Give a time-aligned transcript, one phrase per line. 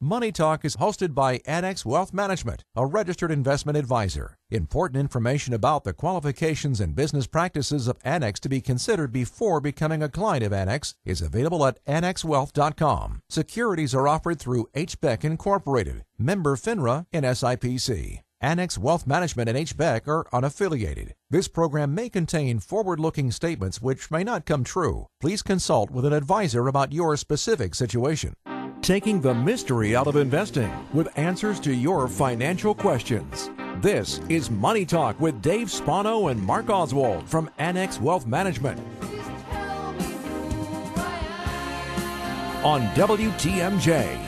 [0.00, 4.36] Money Talk is hosted by Annex Wealth Management, a registered investment advisor.
[4.48, 10.00] Important information about the qualifications and business practices of Annex to be considered before becoming
[10.00, 13.22] a client of Annex is available at annexwealth.com.
[13.28, 18.20] Securities are offered through HBEC Incorporated, member FINRA and SIPC.
[18.40, 21.14] Annex Wealth Management and HBEC are unaffiliated.
[21.28, 25.06] This program may contain forward looking statements which may not come true.
[25.20, 28.34] Please consult with an advisor about your specific situation.
[28.82, 33.50] Taking the mystery out of investing with answers to your financial questions.
[33.80, 38.80] This is Money Talk with Dave Spano and Mark Oswald from Annex Wealth Management.
[42.64, 44.27] On WTMJ.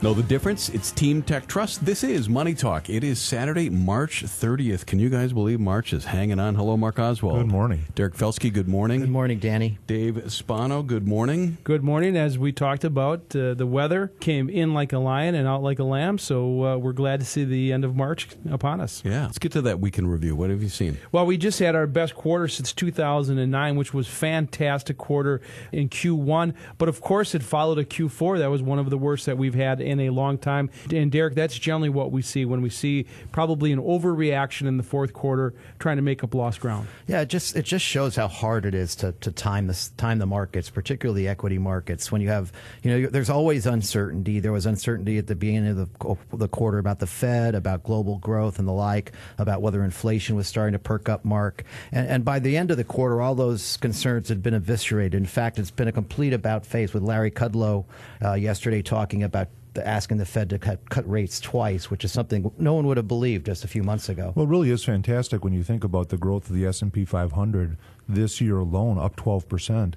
[0.00, 0.68] Know the difference?
[0.68, 1.84] It's Team Tech Trust.
[1.84, 2.88] This is Money Talk.
[2.88, 4.86] It is Saturday, March 30th.
[4.86, 6.54] Can you guys believe March is hanging on?
[6.54, 7.38] Hello, Mark Oswald.
[7.38, 7.84] Good morning.
[7.96, 9.00] Derek Felsky, good morning.
[9.00, 9.78] Good morning, Danny.
[9.88, 11.58] Dave Spano, good morning.
[11.64, 12.16] Good morning.
[12.16, 15.80] As we talked about, uh, the weather came in like a lion and out like
[15.80, 19.02] a lamb, so uh, we're glad to see the end of March upon us.
[19.04, 19.24] Yeah.
[19.26, 20.36] Let's get to that weekend review.
[20.36, 20.98] What have you seen?
[21.10, 25.40] Well, we just had our best quarter since 2009, which was fantastic quarter
[25.72, 29.26] in Q1, but of course it followed a Q4 that was one of the worst
[29.26, 30.70] that we've had in a long time.
[30.90, 34.82] And Derek, that's generally what we see when we see probably an overreaction in the
[34.82, 36.88] fourth quarter, trying to make up lost ground.
[37.06, 40.18] Yeah, it just it just shows how hard it is to, to time this time
[40.18, 42.10] the markets, particularly the equity markets.
[42.10, 44.40] When you have you know there's always uncertainty.
[44.40, 48.18] There was uncertainty at the beginning of the the quarter about the Fed, about global
[48.18, 51.24] growth and the like, about whether inflation was starting to perk up.
[51.24, 55.14] Mark, and, and by the end of the quarter, all those concerns had been eviscerated.
[55.14, 57.84] In fact, it's been a complete about face with Larry Kudlow
[58.24, 59.48] uh, yesterday talking about
[59.86, 63.08] asking the Fed to cut, cut rates twice, which is something no one would have
[63.08, 64.32] believed just a few months ago.
[64.34, 67.76] Well, it really is fantastic when you think about the growth of the S&P 500
[68.08, 69.96] this year alone, up 12 percent.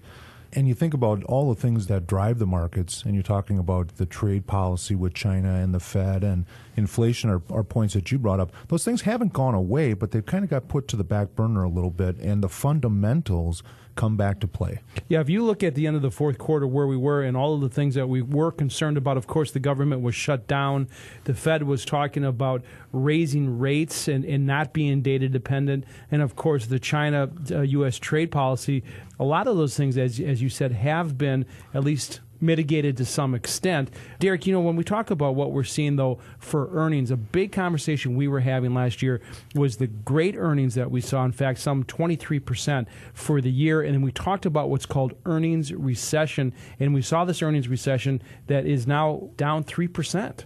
[0.54, 3.96] And you think about all the things that drive the markets, and you're talking about
[3.96, 8.20] the trade policy with China and the Fed and inflation are, are points that you
[8.20, 8.52] brought up.
[8.68, 11.64] Those things haven't gone away, but they've kind of got put to the back burner
[11.64, 13.64] a little bit, and the fundamentals
[13.96, 14.80] come back to play.
[15.08, 17.36] Yeah, if you look at the end of the fourth quarter where we were and
[17.36, 20.48] all of the things that we were concerned about, of course, the government was shut
[20.48, 20.88] down.
[21.26, 25.86] The Fed was talking about raising rates and, and not being data dependent.
[26.10, 27.98] And of course, the China uh, U.S.
[27.98, 28.84] trade policy,
[29.20, 33.06] a lot of those things, as, as you said, have been at least mitigated to
[33.06, 33.90] some extent.
[34.20, 37.52] Derek, you know, when we talk about what we're seeing, though, for earnings, a big
[37.52, 39.22] conversation we were having last year
[39.56, 41.24] was the great earnings that we saw.
[41.24, 43.82] In fact, some 23% for the year.
[43.82, 46.54] And then we talked about what's called earnings recession.
[46.80, 50.44] And we saw this earnings recession that is now down 3%.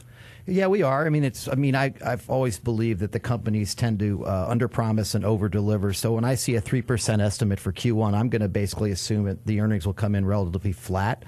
[0.48, 1.08] Yeah, we are.
[1.08, 1.48] I mean, it's.
[1.48, 5.96] I mean, I, I've always believed that the companies tend to uh, underpromise and overdeliver.
[5.96, 9.26] So when I see a three percent estimate for Q1, I'm going to basically assume
[9.26, 11.24] that the earnings will come in relatively flat.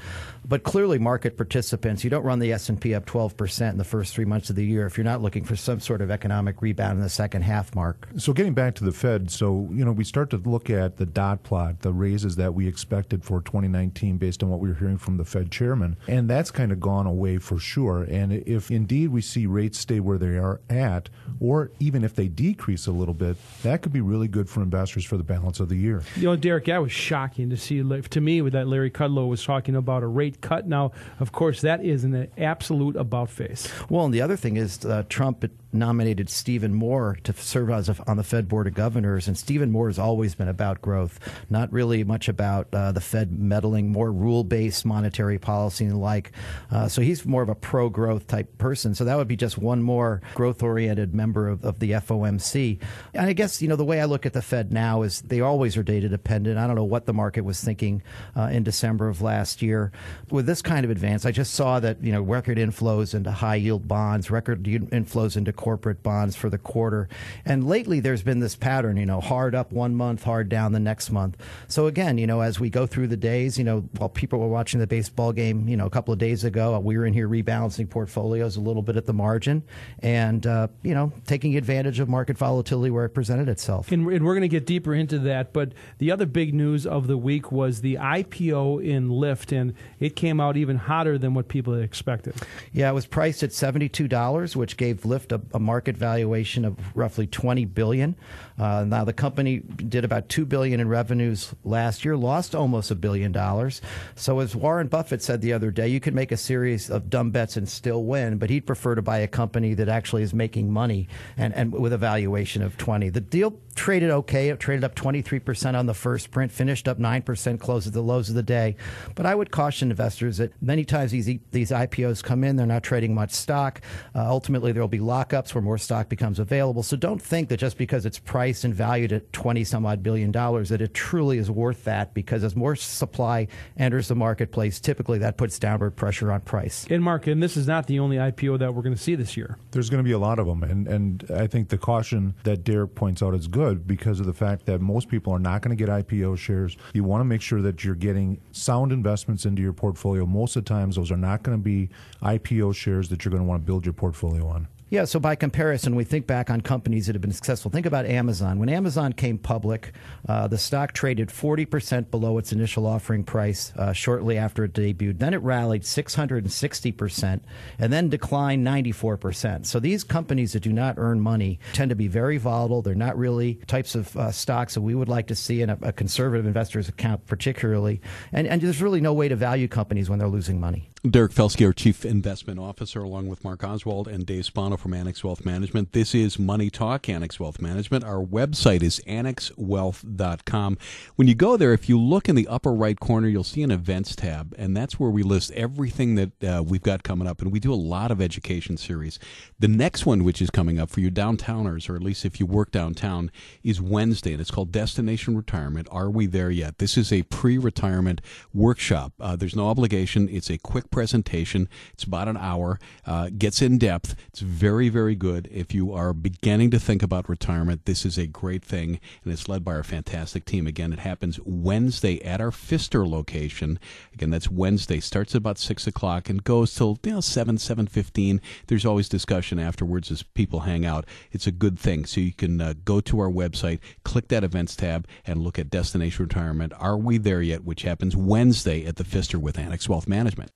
[0.48, 3.78] But clearly, market participants, you don't run the S and P up 12 percent in
[3.78, 6.10] the first three months of the year if you're not looking for some sort of
[6.10, 7.76] economic rebound in the second half.
[7.76, 8.08] Mark.
[8.18, 11.06] So getting back to the Fed, so you know we start to look at the
[11.06, 14.98] dot plot, the raises that we expected for 2019 based on what we were hearing
[14.98, 18.04] from the Fed chairman, and that's kind of gone away for sure.
[18.04, 21.10] And if indeed we see rates stay where they are at,
[21.40, 25.04] or even if they decrease a little bit, that could be really good for investors
[25.04, 26.04] for the balance of the year.
[26.16, 27.78] You know, Derek, that was shocking to see.
[27.78, 30.68] To me, with that Larry Kudlow was talking about a rate cut.
[30.68, 33.72] Now, of course, that is an absolute about face.
[33.90, 37.96] Well, and the other thing is uh, Trump nominated Stephen Moore to serve as a,
[38.08, 41.20] on the Fed Board of Governors, and Stephen Moore has always been about growth,
[41.50, 46.32] not really much about uh, the Fed meddling, more rule-based monetary policy and the like.
[46.72, 48.96] Uh, so he's more of a pro-growth type person.
[48.96, 52.80] So that would be just one more growth-oriented member of, of the FOMC.
[53.14, 55.42] And I guess you know the way I look at the Fed now is they
[55.42, 56.58] always are data dependent.
[56.58, 58.02] I don't know what the market was thinking
[58.36, 59.92] uh, in December of last year
[60.30, 61.26] with this kind of advance.
[61.26, 65.54] I just saw that you know record inflows into high yield bonds, record inflows into
[65.58, 67.10] corporate bonds for the quarter.
[67.44, 70.80] And lately, there's been this pattern, you know, hard up one month, hard down the
[70.80, 71.38] next month.
[71.68, 74.48] So again, you know, as we go through the days, you know, while people were
[74.48, 77.28] watching the baseball game, you know, a couple of days ago, we were in here
[77.28, 79.64] rebalancing portfolios a little bit at the margin
[80.00, 83.92] and, uh, you know, taking advantage of market volatility where it presented itself.
[83.92, 85.54] And, and we're going to get deeper into that.
[85.54, 90.16] But the other big news of the week was the IPO in Lyft, and it
[90.16, 92.36] came out even hotter than what people had expected.
[92.72, 97.28] Yeah, it was priced at $72, which gave Lyft a, a market valuation of roughly
[97.28, 98.16] 20 billion.
[98.58, 102.96] Uh, now the company did about 2 billion in revenues last year, lost almost a
[102.96, 103.82] billion dollars.
[104.16, 107.32] So as Warren Buffett said the other day, you can make a series of dumb
[107.32, 110.72] bets and still win, but he'd prefer to buy a company that actually is making
[110.72, 111.08] money
[111.38, 113.10] and, and with a valuation of 20.
[113.10, 114.50] The deal traded okay.
[114.50, 118.28] It traded up 23% on the first print, finished up 9%, closed at the lows
[118.28, 118.76] of the day.
[119.16, 122.84] But I would caution investors that many times these these IPOs come in, they're not
[122.84, 123.82] trading much stock.
[124.16, 126.84] Uh, ultimately, there will be lockups where more stock becomes available.
[126.84, 130.32] So don't think that just because it's priced and valued at 20 some odd billion
[130.32, 133.48] dollars that it truly is worth that because as more supply
[133.78, 136.88] enters the marketplace, typically that puts downward pressure on price.
[136.90, 139.38] And Mark, and this is not the only IPO that we're going to see this
[139.38, 139.58] year.
[139.72, 142.64] There's going to be a lot of them, and and I think the caution that
[142.64, 145.76] Derek points out is good because of the fact that most people are not going
[145.76, 146.78] to get IPO shares.
[146.94, 150.26] You want to make sure that you're getting sound investments into your portfolio.
[150.26, 151.90] Most of the times, those are not going to be
[152.22, 154.68] IPO shares that you're going to want to build your portfolio on.
[154.90, 157.70] Yeah, so by comparison, we think back on companies that have been successful.
[157.70, 158.58] Think about Amazon.
[158.58, 159.92] When Amazon came public,
[160.30, 165.20] uh, the stock traded 40% below its initial offering price uh, shortly after it debuted.
[165.20, 167.42] Then it rallied 660%
[167.80, 169.66] and then declined 94%.
[169.66, 172.82] So these companies that do not earn money tend to be very volatile.
[172.82, 175.78] They're not really types of uh, stocks that we would like to see in a,
[175.82, 178.00] a conservative investor's account, particularly.
[178.32, 180.90] And, and there's really no way to value companies when they're losing money.
[181.12, 185.24] Derek Felsky, our Chief Investment Officer, along with Mark Oswald and Dave Spano from Annex
[185.24, 185.94] Wealth Management.
[185.94, 188.04] This is Money Talk, Annex Wealth Management.
[188.04, 190.78] Our website is annexwealth.com.
[191.16, 193.70] When you go there, if you look in the upper right corner, you'll see an
[193.70, 197.42] events tab, and that's where we list everything that uh, we've got coming up.
[197.42, 199.20] And we do a lot of education series.
[199.60, 202.46] The next one, which is coming up for you downtowners, or at least if you
[202.46, 203.32] work downtown,
[203.64, 205.88] is Wednesday, and it's called Destination Retirement.
[205.92, 206.80] Are we there yet?
[206.80, 208.20] This is a pre retirement
[208.54, 209.14] workshop.
[209.20, 211.70] Uh, there's no obligation, it's a quick presentation.
[211.94, 214.16] It's about an hour, uh, gets in depth.
[214.30, 215.48] It's very, very good.
[215.52, 219.48] If you are beginning to think about retirement, this is a great thing, and it's
[219.48, 220.66] led by our fantastic team.
[220.66, 223.78] Again, it happens Wednesday at our Pfister location.
[224.12, 225.00] Again, that's Wednesday.
[225.00, 228.42] Starts at about six o'clock and goes till you know seven, seven fifteen.
[228.66, 231.06] There's always discussion afterwards as people hang out.
[231.32, 232.06] It's a good thing.
[232.06, 235.70] So you can uh, go to our website, click that events tab, and look at
[235.70, 236.74] Destination Retirement.
[236.80, 237.64] Are we there yet?
[237.64, 240.50] Which happens Wednesday at the Pfister with Annex Wealth Management.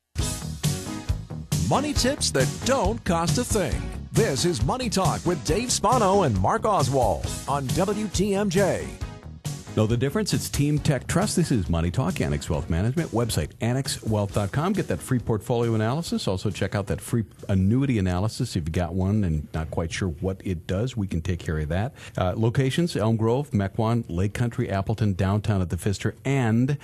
[1.71, 3.81] Money tips that don't cost a thing.
[4.11, 8.89] This is Money Talk with Dave Spano and Mark Oswald on WTMJ.
[9.77, 10.33] Know the difference?
[10.33, 11.37] It's Team Tech Trust.
[11.37, 13.11] This is Money Talk, Annex Wealth Management.
[13.11, 14.73] Website, annexwealth.com.
[14.73, 16.27] Get that free portfolio analysis.
[16.27, 18.57] Also, check out that free annuity analysis.
[18.57, 21.57] If you got one and not quite sure what it does, we can take care
[21.57, 21.93] of that.
[22.17, 26.77] Uh, locations, Elm Grove, Mequon, Lake Country, Appleton, downtown at the Pfister, and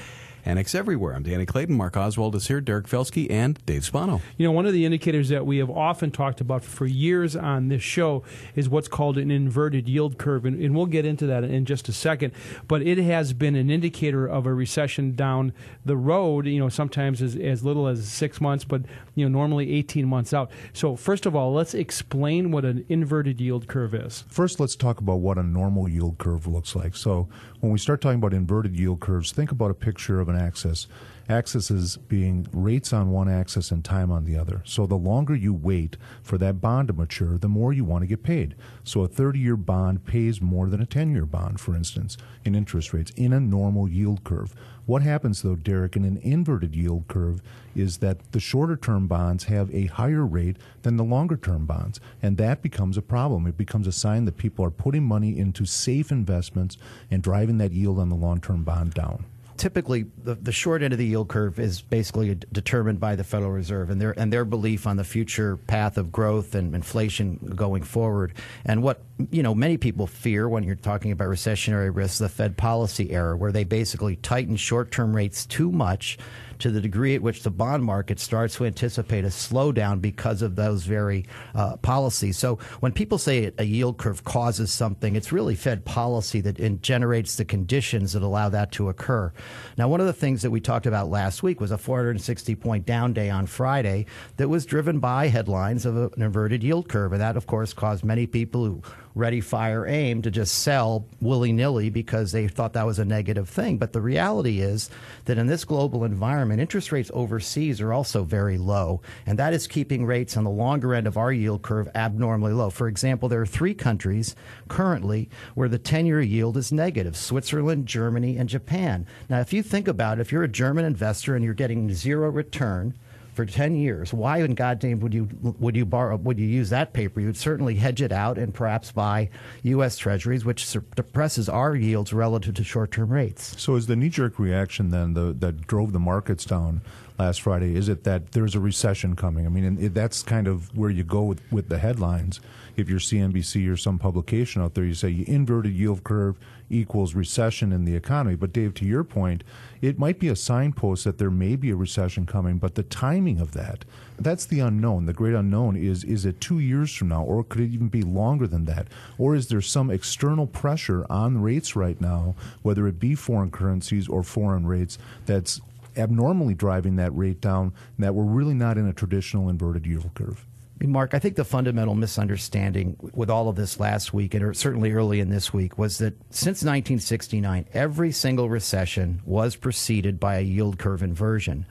[0.47, 1.13] Annex Everywhere.
[1.13, 1.75] I'm Danny Clayton.
[1.75, 4.21] Mark Oswald is here, Derek Felsky, and Dave Spano.
[4.37, 7.67] You know, one of the indicators that we have often talked about for years on
[7.67, 8.23] this show
[8.55, 10.45] is what's called an inverted yield curve.
[10.45, 12.31] And, and we'll get into that in just a second.
[12.65, 15.51] But it has been an indicator of a recession down
[15.85, 18.83] the road, you know, sometimes as, as little as six months, but,
[19.15, 20.49] you know, normally 18 months out.
[20.71, 24.23] So, first of all, let's explain what an inverted yield curve is.
[24.29, 26.95] First, let's talk about what a normal yield curve looks like.
[26.95, 27.27] So,
[27.59, 30.87] when we start talking about inverted yield curves, think about a picture of an axis.
[31.29, 34.61] Is being rates on one axis and time on the other.
[34.63, 38.07] So the longer you wait for that bond to mature, the more you want to
[38.07, 38.55] get paid.
[38.85, 42.55] So a 30 year bond pays more than a 10 year bond, for instance, in
[42.55, 44.55] interest rates in a normal yield curve.
[44.85, 47.41] What happens, though, Derek, in an inverted yield curve
[47.75, 51.99] is that the shorter term bonds have a higher rate than the longer term bonds.
[52.21, 53.45] And that becomes a problem.
[53.47, 56.77] It becomes a sign that people are putting money into safe investments
[57.11, 59.25] and driving that yield on the long term bond down
[59.57, 63.51] typically the, the short end of the yield curve is basically determined by the Federal
[63.51, 67.83] Reserve and their and their belief on the future path of growth and inflation going
[67.83, 68.33] forward.
[68.65, 72.57] And what you know many people fear when you're talking about recessionary risks, the Fed
[72.57, 76.17] policy error, where they basically tighten short term rates too much
[76.59, 80.55] to the degree at which the bond market starts to anticipate a slowdown because of
[80.55, 82.37] those very uh, policies.
[82.37, 87.35] So when people say a yield curve causes something, it's really Fed policy that generates
[87.35, 89.31] the conditions that allow that to occur.
[89.77, 92.85] Now, one of the things that we talked about last week was a 460 point
[92.85, 94.05] down day on Friday
[94.37, 97.11] that was driven by headlines of an inverted yield curve.
[97.11, 98.81] And that, of course, caused many people who
[99.17, 103.49] ready, fire, aim to just sell willy nilly because they thought that was a negative
[103.49, 103.77] thing.
[103.77, 104.89] But the reality is
[105.25, 109.01] that in this global environment, interest rates overseas are also very low.
[109.25, 112.69] And that is keeping rates on the longer end of our yield curve abnormally low.
[112.69, 114.35] For example, there are three countries
[114.67, 119.05] currently where the 10 year yield is negative Switzerland, Germany, and Japan.
[119.29, 122.29] Now, if you think about it, if you're a German investor and you're getting zero
[122.29, 122.93] return,
[123.37, 124.11] for 10 years.
[124.11, 127.21] Why in God's name would you would you borrow would you use that paper?
[127.21, 129.29] You'd certainly hedge it out and perhaps buy
[129.61, 133.53] US treasuries which depresses our yields relative to short-term rates.
[133.61, 136.81] So is the knee-jerk reaction then the, that drove the markets down
[137.19, 137.75] last Friday?
[137.75, 139.45] Is it that there's a recession coming?
[139.45, 142.39] I mean, that's kind of where you go with, with the headlines.
[142.77, 146.37] If you're CNBC or some publication out there, you say inverted yield curve
[146.69, 148.35] equals recession in the economy.
[148.35, 149.43] But Dave, to your point,
[149.81, 153.39] it might be a signpost that there may be a recession coming, but the timing
[153.39, 153.83] of that,
[154.19, 155.07] that's the unknown.
[155.07, 158.03] The great unknown is is it two years from now, or could it even be
[158.03, 158.87] longer than that?
[159.17, 164.07] Or is there some external pressure on rates right now, whether it be foreign currencies
[164.07, 165.61] or foreign rates, that's
[165.95, 170.46] abnormally driving that rate down, that we're really not in a traditional inverted yield curve?
[170.81, 174.91] Mark, I think the fundamental misunderstanding with all of this last week, and er, certainly
[174.91, 180.41] early in this week, was that since 1969, every single recession was preceded by a
[180.41, 181.65] yield curve inversion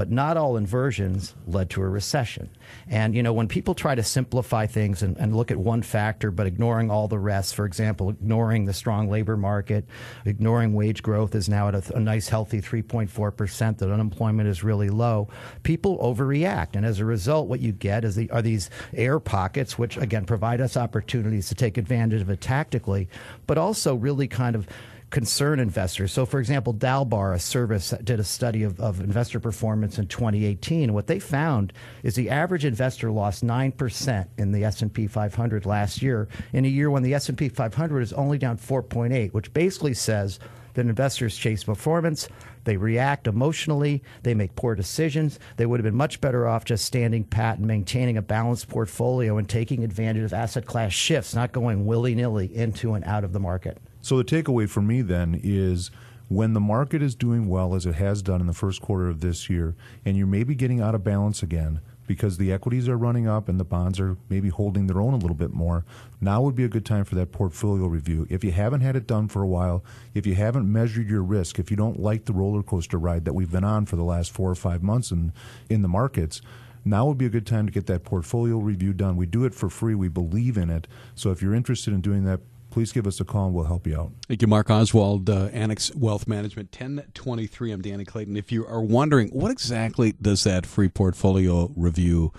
[0.00, 2.48] but not all inversions led to a recession.
[2.88, 6.30] And, you know, when people try to simplify things and, and, look at one factor
[6.30, 9.84] but ignoring all the rest, for example, ignoring the strong labor market,
[10.24, 14.88] ignoring wage growth is now at a, a nice, healthy 3.4%, that unemployment is really
[14.88, 15.28] low,
[15.64, 16.76] people overreact.
[16.76, 20.24] And as a result, what you get is the, are these air pockets, which, again,
[20.24, 23.06] provide us opportunities to take advantage of it tactically,
[23.46, 24.66] but also really kind of
[25.10, 26.12] concern investors.
[26.12, 30.92] So, for example, Dalbar, a service, did a study of, of investor performance in 2018.
[30.92, 36.28] What they found is the average investor lost 9% in the S&P 500 last year,
[36.52, 40.38] in a year when the S&P 500 is only down 4.8, which basically says
[40.74, 42.28] that investors chase performance,
[42.62, 45.40] they react emotionally, they make poor decisions.
[45.56, 49.38] They would have been much better off just standing pat and maintaining a balanced portfolio
[49.38, 53.32] and taking advantage of asset class shifts, not going willy nilly into and out of
[53.32, 53.78] the market.
[54.02, 55.90] So the takeaway for me then is
[56.28, 59.20] when the market is doing well as it has done in the first quarter of
[59.20, 63.28] this year, and you're maybe getting out of balance again because the equities are running
[63.28, 65.84] up and the bonds are maybe holding their own a little bit more,
[66.20, 68.26] now would be a good time for that portfolio review.
[68.28, 71.60] If you haven't had it done for a while, if you haven't measured your risk,
[71.60, 74.32] if you don't like the roller coaster ride that we've been on for the last
[74.32, 75.32] four or five months in,
[75.68, 76.42] in the markets,
[76.84, 79.16] now would be a good time to get that portfolio review done.
[79.16, 79.94] We do it for free.
[79.94, 80.88] We believe in it.
[81.14, 83.86] So if you're interested in doing that, please give us a call and we'll help
[83.86, 84.12] you out.
[84.28, 87.72] Thank you, Mark Oswald, uh, Annex Wealth Management, 1023.
[87.72, 88.36] I'm Danny Clayton.
[88.36, 92.32] If you are wondering, what exactly does that free portfolio review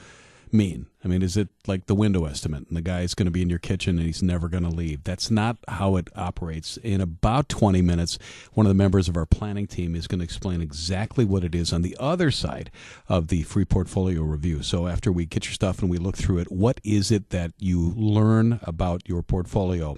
[0.53, 0.88] mean?
[1.03, 3.50] I mean, is it like the window estimate and the guy's going to be in
[3.50, 5.03] your kitchen and he's never going to leave?
[5.03, 6.77] That's not how it operates.
[6.77, 8.20] In about 20 minutes,
[8.53, 11.55] one of the members of our planning team is going to explain exactly what it
[11.55, 12.72] is on the other side
[13.10, 14.62] of the free portfolio review.
[14.62, 17.53] So after we get your stuff and we look through it, what is it that
[17.58, 19.98] you learn about your portfolio?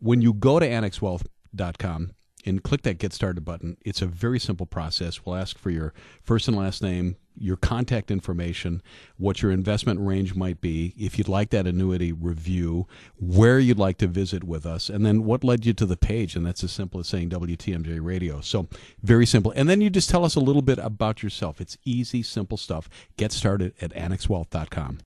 [0.00, 2.12] When you go to annexwealth.com,
[2.44, 3.76] and click that get started button.
[3.84, 5.24] It's a very simple process.
[5.24, 8.82] We'll ask for your first and last name, your contact information,
[9.16, 12.86] what your investment range might be, if you'd like that annuity review,
[13.18, 16.36] where you'd like to visit with us, and then what led you to the page.
[16.36, 18.40] And that's as simple as saying WTMJ radio.
[18.40, 18.68] So
[19.02, 19.52] very simple.
[19.56, 21.60] And then you just tell us a little bit about yourself.
[21.60, 22.88] It's easy, simple stuff.
[23.16, 24.98] Get started at annexwealth.com.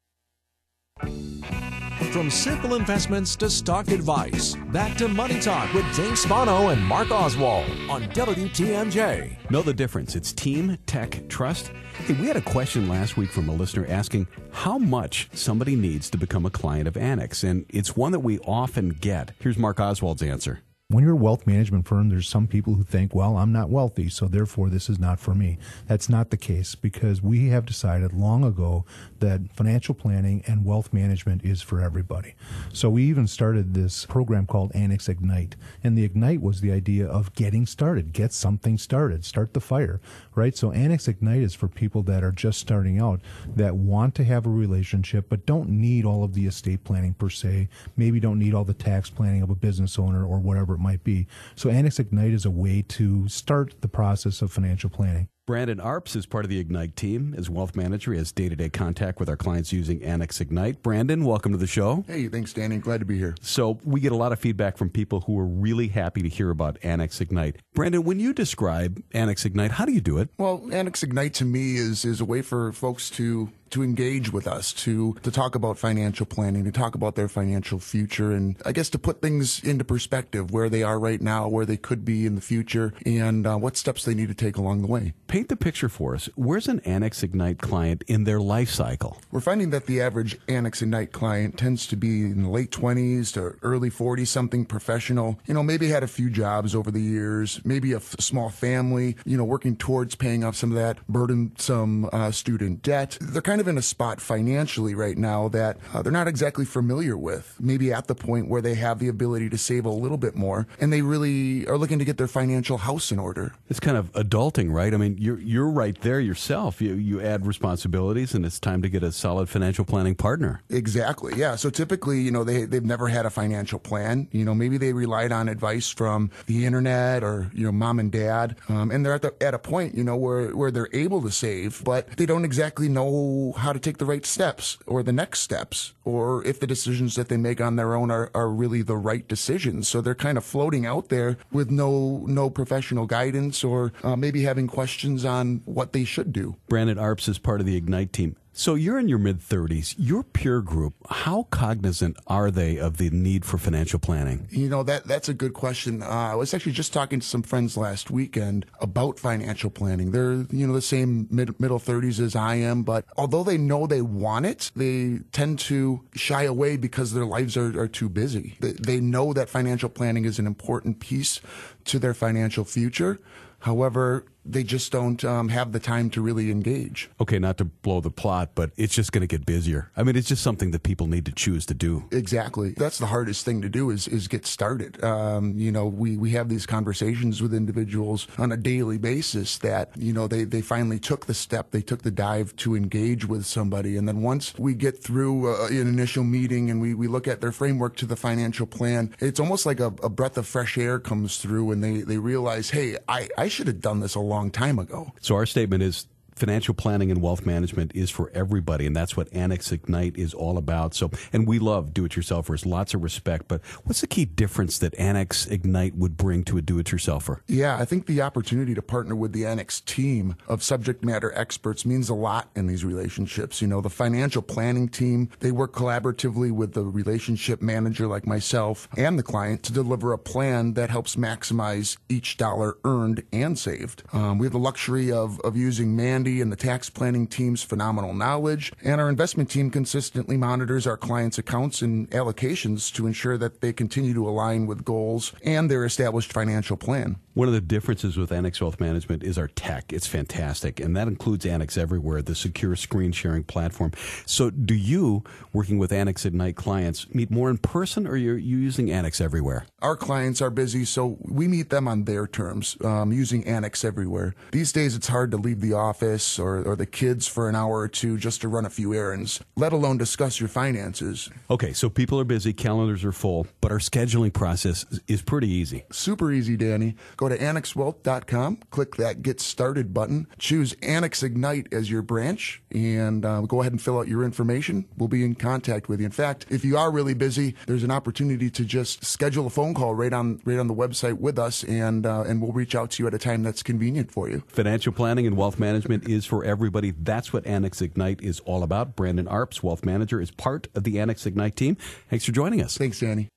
[1.97, 7.11] From simple investments to stock advice, back to Money Talk with Dave Spano and Mark
[7.11, 9.51] Oswald on WTMJ.
[9.51, 10.15] Know the difference.
[10.15, 11.73] It's Team Tech Trust.
[12.05, 16.11] Hey, we had a question last week from a listener asking how much somebody needs
[16.11, 19.33] to become a client of Annex, and it's one that we often get.
[19.39, 20.61] Here's Mark Oswald's answer.
[20.89, 24.09] When you're a wealth management firm, there's some people who think, well, I'm not wealthy,
[24.09, 25.59] so therefore this is not for me.
[25.89, 28.85] That's not the case because we have decided long ago
[29.19, 32.37] that financial planning and wealth management is for everybody.
[32.73, 35.57] So we even started this program called Annex Ignite.
[35.83, 40.01] And the Ignite was the idea of getting started, get something started, start the fire,
[40.37, 40.57] right?
[40.57, 43.21] So Annex Ignite is for people that are just starting out,
[43.57, 47.29] that want to have a relationship, but don't need all of the estate planning per
[47.29, 50.81] se, maybe don't need all the tax planning of a business owner or whatever it
[50.81, 51.27] might be.
[51.55, 55.29] So Annex Ignite is a way to start the process of financial planning.
[55.47, 58.11] Brandon Arps is part of the Ignite team as wealth manager.
[58.11, 60.83] He has day to day contact with our clients using Annex Ignite.
[60.83, 62.05] Brandon, welcome to the show.
[62.09, 62.79] Hey, thanks, Danny.
[62.79, 63.37] Glad to be here.
[63.41, 66.51] So, we get a lot of feedback from people who are really happy to hear
[66.51, 67.59] about Annex Ignite.
[67.75, 70.31] Brandon, when you describe Annex Ignite, how do you do it?
[70.37, 74.47] Well, Annex Ignite to me is, is a way for folks to to engage with
[74.47, 78.73] us, to to talk about financial planning, to talk about their financial future, and I
[78.73, 82.27] guess to put things into perspective, where they are right now, where they could be
[82.27, 85.13] in the future, and uh, what steps they need to take along the way.
[85.27, 86.29] Paint the picture for us.
[86.35, 89.21] Where's an Annex Ignite client in their life cycle?
[89.31, 93.33] We're finding that the average Annex Ignite client tends to be in the late 20s
[93.35, 95.39] to early 40s, something professional.
[95.47, 99.17] You know, maybe had a few jobs over the years, maybe a f- small family,
[99.25, 103.19] you know, working towards paying off some of that burdensome uh, student debt.
[103.21, 106.67] They're kind kind of in a spot financially right now that uh, they're not exactly
[106.67, 107.57] familiar with.
[107.59, 110.67] Maybe at the point where they have the ability to save a little bit more,
[110.79, 113.55] and they really are looking to get their financial house in order.
[113.71, 114.93] It's kind of adulting, right?
[114.93, 116.83] I mean, you're you're right there yourself.
[116.83, 120.61] You you add responsibilities, and it's time to get a solid financial planning partner.
[120.69, 121.33] Exactly.
[121.35, 121.57] Yeah.
[121.57, 124.29] So typically, you know, they they've never had a financial plan.
[124.33, 128.13] You know, maybe they relied on advice from the internet or you know mom and
[128.13, 131.23] dad, um, and they're at the, at a point, you know, where where they're able
[131.23, 135.13] to save, but they don't exactly know how to take the right steps or the
[135.13, 138.83] next steps, or if the decisions that they make on their own are, are really
[138.83, 139.89] the right decisions.
[139.89, 144.43] So they're kind of floating out there with no no professional guidance or uh, maybe
[144.43, 146.57] having questions on what they should do.
[146.69, 148.37] Brandon Arps is part of the Ignite team.
[148.59, 149.95] So you're in your mid 30s.
[149.99, 154.49] Your peer group, how cognizant are they of the need for financial planning?
[154.51, 156.03] You know that that's a good question.
[156.03, 160.11] Uh, I was actually just talking to some friends last weekend about financial planning.
[160.11, 163.87] They're you know the same mid, middle 30s as I am, but although they know
[163.87, 168.57] they want it, they tend to shy away because their lives are, are too busy.
[168.61, 171.43] They, they know that financial planning is an important piece
[171.85, 173.21] to their financial future.
[173.61, 177.11] However, they just don't um, have the time to really engage.
[177.21, 179.91] Okay, not to blow the plot, but it's just going to get busier.
[179.97, 182.05] I mean, it's just something that people need to choose to do.
[182.11, 182.71] Exactly.
[182.77, 185.03] That's the hardest thing to do is is get started.
[185.03, 189.91] Um, you know, we we have these conversations with individuals on a daily basis that
[189.97, 193.45] you know they they finally took the step, they took the dive to engage with
[193.47, 197.27] somebody, and then once we get through uh, an initial meeting and we we look
[197.27, 200.79] at their framework to the financial plan, it's almost like a, a breath of fresh
[200.79, 204.21] air comes through, and they they realize, hey, I I should have done this a
[204.21, 205.13] long time ago.
[205.21, 209.33] So our statement is financial planning and wealth management is for everybody, and that's what
[209.33, 210.95] Annex Ignite is all about.
[210.95, 213.49] So, and we love do-it-yourselfers, lots of respect.
[213.49, 217.41] But what's the key difference that Annex Ignite would bring to a do-it-yourselfer?
[217.47, 221.87] Yeah, I think the opportunity to partner with the Annex team of subject matter experts
[221.87, 223.63] means a lot in these relationships.
[223.63, 228.89] You know, the financial planning team they work collaboratively with the relationship manager like myself
[228.97, 234.03] and the client to deliver a plan that helps maximize each dollar earned and saved.
[234.13, 238.73] Um, we have the luxury of of using and the tax planning team's phenomenal knowledge,
[238.83, 243.73] and our investment team consistently monitors our clients' accounts and allocations to ensure that they
[243.73, 247.17] continue to align with goals and their established financial plan.
[247.35, 249.93] One of the differences with Annex Wealth Management is our tech.
[249.93, 253.93] It's fantastic, and that includes Annex Everywhere, the secure screen sharing platform.
[254.25, 258.33] So, do you, working with Annex Ignite clients, meet more in person, or are you
[258.35, 259.67] using Annex Everywhere?
[259.83, 264.35] Our clients are busy, so we meet them on their terms, um, using Annex Everywhere.
[264.53, 267.79] These days, it's hard to leave the office or, or the kids for an hour
[267.79, 271.31] or two just to run a few errands, let alone discuss your finances.
[271.51, 275.85] Okay, so people are busy, calendars are full, but our scheduling process is pretty easy.
[275.93, 276.97] Super easy, Danny.
[277.17, 283.25] Go to annexwealth.com, click that Get Started button, choose Annex Ignite as your branch, and
[283.25, 284.87] uh, go ahead and fill out your information.
[284.97, 286.07] We'll be in contact with you.
[286.07, 289.75] In fact, if you are really busy, there's an opportunity to just schedule a phone
[289.75, 292.91] call right on right on the website with us, and uh, and we'll reach out
[292.93, 294.43] to you at a time that's convenient for you.
[294.47, 296.91] Financial planning and wealth management is for everybody.
[296.91, 298.97] That's what Annex Ignite is all about.
[298.97, 301.77] Brandon Arps, wealth manager, is part of the Annex Ignite team.
[302.09, 302.77] Thanks for joining us.
[302.77, 303.29] Thanks, Danny.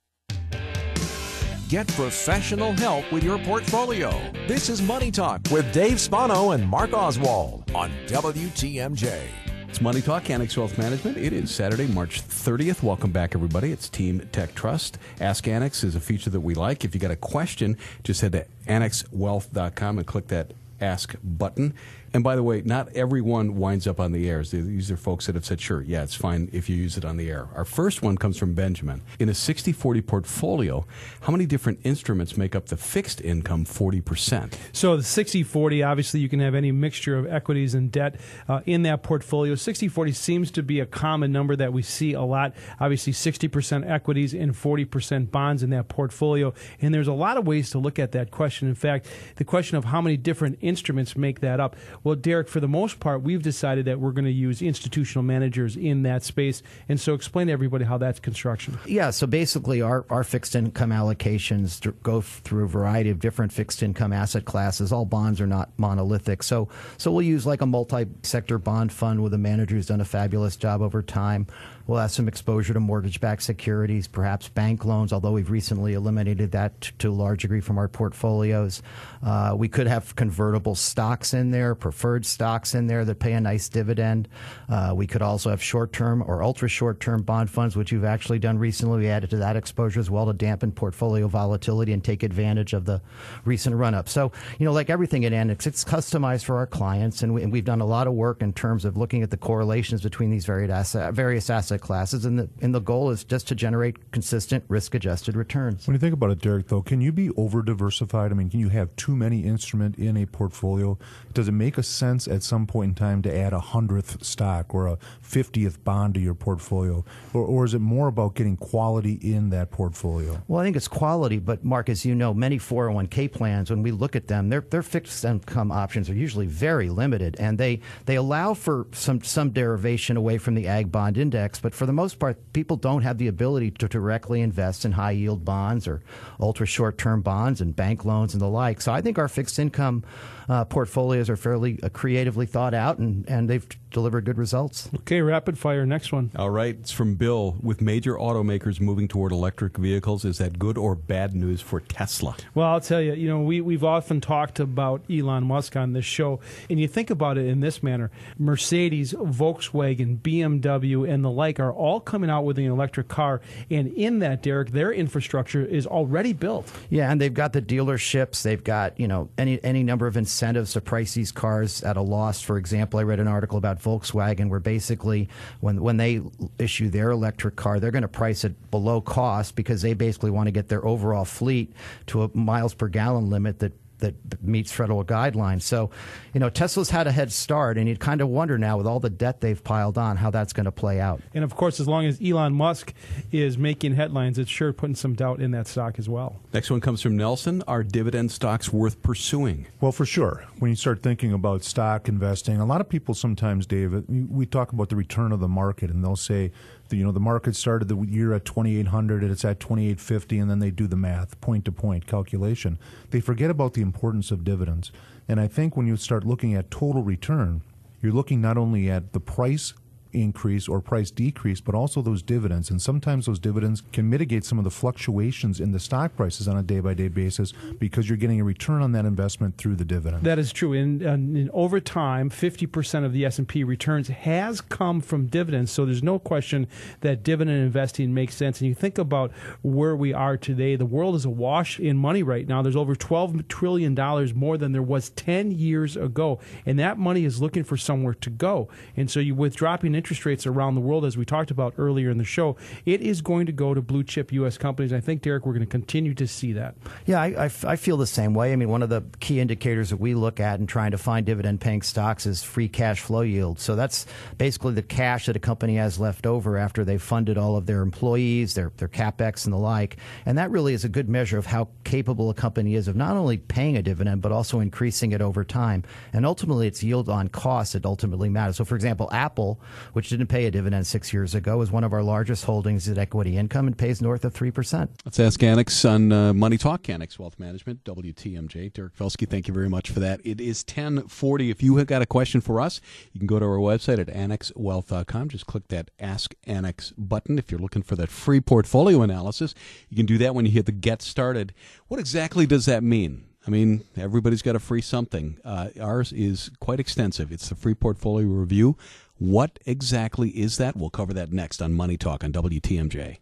[1.69, 4.09] Get professional help with your portfolio.
[4.47, 9.21] This is Money Talk with Dave Spano and Mark Oswald on WTMJ.
[9.67, 11.17] It's Money Talk, Annex Wealth Management.
[11.17, 12.81] It is Saturday, March 30th.
[12.81, 13.71] Welcome back, everybody.
[13.71, 14.97] It's Team Tech Trust.
[15.21, 16.83] Ask Annex is a feature that we like.
[16.83, 21.75] If you got a question, just head to annexwealth.com and click that Ask button.
[22.13, 24.43] And by the way, not everyone winds up on the air.
[24.43, 27.17] These are folks that have said, sure, yeah, it's fine if you use it on
[27.17, 27.47] the air.
[27.55, 29.01] Our first one comes from Benjamin.
[29.19, 30.85] In a 60 40 portfolio,
[31.21, 34.53] how many different instruments make up the fixed income 40%?
[34.71, 38.61] So the 60 40, obviously, you can have any mixture of equities and debt uh,
[38.65, 39.55] in that portfolio.
[39.55, 42.53] 60 40 seems to be a common number that we see a lot.
[42.79, 46.53] Obviously, 60% equities and 40% bonds in that portfolio.
[46.81, 48.67] And there's a lot of ways to look at that question.
[48.67, 52.59] In fact, the question of how many different instruments make that up well, Derek, for
[52.59, 56.61] the most part, we've decided that we're going to use institutional managers in that space.
[56.87, 58.77] And so explain to everybody how that's construction.
[58.85, 63.83] Yeah, so basically, our, our fixed income allocations go through a variety of different fixed
[63.83, 64.91] income asset classes.
[64.91, 66.43] All bonds are not monolithic.
[66.43, 70.01] So, so we'll use like a multi sector bond fund with a manager who's done
[70.01, 71.47] a fabulous job over time
[71.89, 76.79] We'll have some exposure to mortgage-backed securities, perhaps bank loans, although we've recently eliminated that
[76.99, 78.83] to a large degree from our portfolios.
[79.25, 83.41] Uh, we could have convertible stocks in there, preferred stocks in there that pay a
[83.41, 84.27] nice dividend.
[84.69, 88.99] Uh, we could also have short-term or ultra-short-term bond funds, which you've actually done recently.
[88.99, 92.85] We added to that exposure as well to dampen portfolio volatility and take advantage of
[92.85, 93.01] the
[93.45, 94.07] recent run-up.
[94.07, 97.65] So, you know, like everything at Annex, it's customized for our clients, and, we, we've
[97.65, 100.69] done a lot of work in terms of looking at the correlations between these various
[100.69, 105.35] asset, various asset classes, and the, and the goal is just to generate consistent risk-adjusted
[105.35, 105.87] returns.
[105.87, 108.31] When you think about it, Derek, though, can you be over diversified?
[108.31, 110.97] I mean, can you have too many instruments in a portfolio?
[111.33, 114.73] Does it make a sense at some point in time to add a hundredth stock
[114.73, 119.13] or a fiftieth bond to your portfolio, or, or is it more about getting quality
[119.21, 120.41] in that portfolio?
[120.47, 123.91] Well, I think it's quality, but Mark, as you know, many 401k plans, when we
[123.91, 128.15] look at them, their their fixed income options are usually very limited, and they they
[128.15, 132.19] allow for some some derivation away from the ag bond index, but for the most
[132.19, 136.01] part, people don't have the ability to directly invest in high yield bonds or
[136.39, 138.81] ultra short term bonds and bank loans and the like.
[138.81, 140.03] So I think our fixed income
[140.49, 144.89] uh, portfolios are fairly uh, creatively thought out, and, and they've delivered good results.
[144.95, 145.85] Okay, rapid fire.
[145.85, 146.31] Next one.
[146.35, 147.55] All right, it's from Bill.
[147.61, 152.35] With major automakers moving toward electric vehicles, is that good or bad news for Tesla?
[152.55, 156.05] Well, I'll tell you, you know, we, we've often talked about Elon Musk on this
[156.05, 158.09] show, and you think about it in this manner
[158.39, 163.87] Mercedes, Volkswagen, BMW, and the like are all coming out with an electric car, and
[163.93, 166.71] in that, Derek, their infrastructure is already built.
[166.89, 170.38] Yeah, and they've got the dealerships, they've got, you know, any, any number of incentives
[170.39, 172.41] to price these cars at a loss.
[172.41, 176.21] For example, I read an article about Volkswagen where basically when, when they
[176.57, 180.47] issue their electric car, they're going to price it below cost because they basically want
[180.47, 181.73] to get their overall fleet
[182.07, 185.61] to a miles per gallon limit that that meets federal guidelines.
[185.61, 185.89] So,
[186.33, 188.99] you know, Tesla's had a head start, and you'd kind of wonder now with all
[188.99, 191.21] the debt they've piled on how that's going to play out.
[191.33, 192.93] And of course, as long as Elon Musk
[193.31, 196.37] is making headlines, it's sure putting some doubt in that stock as well.
[196.53, 197.63] Next one comes from Nelson.
[197.67, 199.67] Are dividend stocks worth pursuing?
[199.81, 200.45] Well, for sure.
[200.59, 204.71] When you start thinking about stock investing, a lot of people sometimes, David, we talk
[204.73, 206.51] about the return of the market, and they'll say,
[206.91, 210.59] you know, the market started the year at 2,800 and it's at 2,850, and then
[210.59, 212.77] they do the math, point to point calculation.
[213.11, 214.91] They forget about the importance of dividends.
[215.27, 217.61] And I think when you start looking at total return,
[218.01, 219.73] you're looking not only at the price
[220.13, 222.69] increase or price decrease, but also those dividends.
[222.69, 226.57] And sometimes those dividends can mitigate some of the fluctuations in the stock prices on
[226.57, 229.85] a day by day basis because you're getting a return on that investment through the
[229.85, 230.23] dividend.
[230.23, 230.73] That is true.
[230.73, 235.71] And, and over time, 50% of the S&P returns has come from dividends.
[235.71, 236.67] So there's no question
[237.01, 238.61] that dividend investing makes sense.
[238.61, 242.47] And you think about where we are today, the world is awash in money right
[242.47, 242.61] now.
[242.61, 243.95] There's over $12 trillion
[244.35, 246.39] more than there was 10 years ago.
[246.65, 248.69] And that money is looking for somewhere to go.
[248.95, 252.09] And so you with dropping interest rates around the world, as we talked about earlier
[252.09, 254.57] in the show, it is going to go to blue chip U.S.
[254.57, 254.93] companies.
[254.93, 256.75] I think, Derek, we're going to continue to see that.
[257.05, 258.53] Yeah, I, feel the same way.
[258.53, 261.25] I mean, one of the key indicators that we look at in trying to find
[261.25, 263.59] dividend paying stocks is free cash flow yield.
[263.59, 264.05] So that's
[264.37, 267.81] basically the cash that a company has left over after they've funded all of their
[267.81, 269.97] employees, their, their capex, and the like.
[270.25, 273.17] And that really is a good measure of how capable a company is of not
[273.17, 275.83] only paying a dividend, but also increasing it over time.
[276.13, 278.57] And ultimately, it's yield on cost that ultimately matters.
[278.57, 279.59] So, for example, Apple
[279.93, 282.97] which didn't pay a dividend six years ago, is one of our largest holdings at
[282.97, 284.89] equity income and pays north of 3%.
[285.05, 288.73] Let's ask Annex on uh, Money Talk, Annex Wealth Management, WTMJ.
[288.73, 290.21] Derek Felsky, thank you very much for that.
[290.23, 291.49] It is 1040.
[291.49, 292.81] If you have got a question for us,
[293.13, 295.29] you can go to our website at annexwealth.com.
[295.29, 297.37] Just click that Ask Annex button.
[297.37, 299.53] If you're looking for that free portfolio analysis,
[299.89, 301.53] you can do that when you hit the Get Started.
[301.87, 303.25] What exactly does that mean?
[303.47, 305.39] I mean, everybody's got a free something.
[305.43, 307.31] Uh, ours is quite extensive.
[307.31, 308.77] It's the free portfolio review.
[309.19, 310.77] What exactly is that?
[310.77, 313.17] We'll cover that next on Money Talk on WTMJ.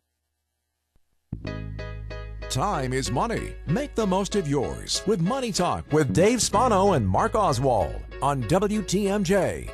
[2.52, 3.56] Time is money.
[3.66, 8.44] Make the most of yours with Money Talk with Dave Spano and Mark Oswald on
[8.44, 9.72] WTMJ.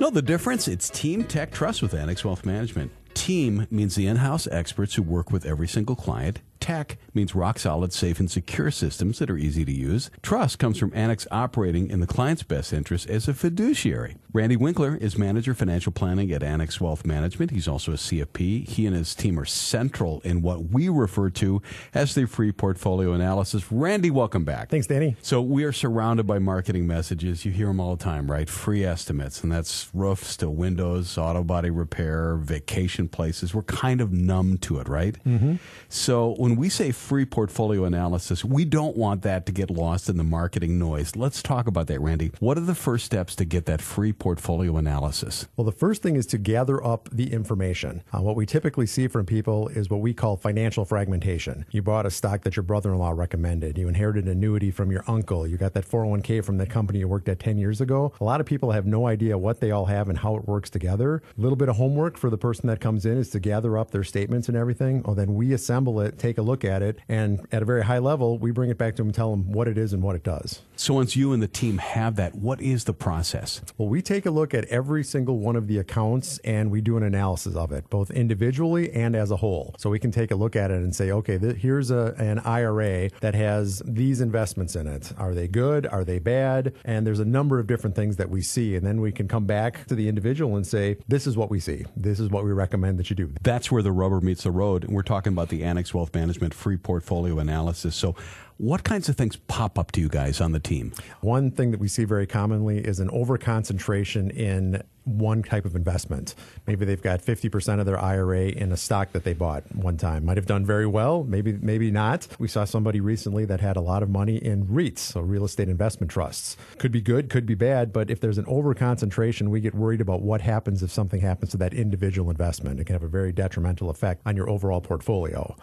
[0.00, 0.66] Know the difference?
[0.66, 2.90] It's Team Tech Trust with Annex Wealth Management.
[3.12, 6.40] Team means the in house experts who work with every single client.
[6.60, 10.10] Tech means rock solid, safe, and secure systems that are easy to use.
[10.22, 14.16] Trust comes from Annex operating in the client's best interest as a fiduciary.
[14.32, 17.50] Randy Winkler is manager of financial planning at Annex Wealth Management.
[17.50, 18.68] He's also a CFP.
[18.68, 21.60] He and his team are central in what we refer to
[21.94, 23.72] as the free portfolio analysis.
[23.72, 24.68] Randy, welcome back.
[24.68, 25.16] Thanks, Danny.
[25.22, 27.44] So we are surrounded by marketing messages.
[27.44, 28.48] You hear them all the time, right?
[28.48, 33.52] Free estimates, and that's roofs to windows, auto body repair, vacation places.
[33.52, 35.16] We're kind of numb to it, right?
[35.24, 35.56] Mm-hmm.
[35.88, 40.08] So when when we say free portfolio analysis, we don't want that to get lost
[40.08, 41.14] in the marketing noise.
[41.14, 42.32] Let's talk about that, Randy.
[42.40, 45.46] What are the first steps to get that free portfolio analysis?
[45.56, 48.02] Well, the first thing is to gather up the information.
[48.12, 51.66] Uh, what we typically see from people is what we call financial fragmentation.
[51.70, 54.90] You bought a stock that your brother in law recommended, you inherited an annuity from
[54.90, 58.12] your uncle, you got that 401k from the company you worked at 10 years ago.
[58.20, 60.68] A lot of people have no idea what they all have and how it works
[60.68, 61.22] together.
[61.38, 63.92] A little bit of homework for the person that comes in is to gather up
[63.92, 65.04] their statements and everything.
[65.04, 67.98] Well, then we assemble it, take a look at it, and at a very high
[67.98, 70.16] level, we bring it back to them and tell them what it is and what
[70.16, 70.62] it does.
[70.76, 73.60] So once you and the team have that, what is the process?
[73.76, 76.96] Well, we take a look at every single one of the accounts and we do
[76.96, 79.74] an analysis of it, both individually and as a whole.
[79.78, 82.38] So we can take a look at it and say, okay, th- here's a, an
[82.40, 85.12] IRA that has these investments in it.
[85.18, 85.86] Are they good?
[85.86, 86.72] Are they bad?
[86.86, 88.74] And there's a number of different things that we see.
[88.74, 91.60] And then we can come back to the individual and say, this is what we
[91.60, 91.84] see.
[91.94, 93.30] This is what we recommend that you do.
[93.42, 94.84] That's where the rubber meets the road.
[94.84, 97.94] And we're talking about the Annex Wealth Management free portfolio analysis.
[97.96, 98.14] So
[98.60, 100.92] what kinds of things pop up to you guys on the team?
[101.22, 106.34] One thing that we see very commonly is an overconcentration in one type of investment.
[106.66, 110.26] Maybe they've got 50% of their IRA in a stock that they bought one time.
[110.26, 112.28] Might have done very well, maybe maybe not.
[112.38, 115.70] We saw somebody recently that had a lot of money in REITs, so real estate
[115.70, 116.58] investment trusts.
[116.76, 120.20] Could be good, could be bad, but if there's an overconcentration, we get worried about
[120.20, 122.78] what happens if something happens to that individual investment.
[122.78, 125.56] It can have a very detrimental effect on your overall portfolio